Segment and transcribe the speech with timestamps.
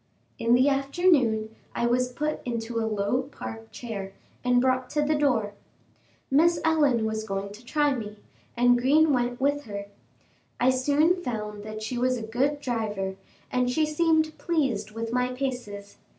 [0.39, 5.13] In the afternoon I was put into a low Park chair and brought to the
[5.13, 5.53] door.
[6.31, 8.17] Miss Ellen was going to try me,
[8.57, 9.85] and Green went with her.
[10.59, 13.15] I soon found that she was a good driver,
[13.51, 15.97] and she seemed pleased with my paces.